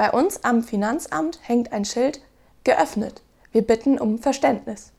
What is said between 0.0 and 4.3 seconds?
Bei uns am Finanzamt hängt ein Schild geöffnet. Wir bitten um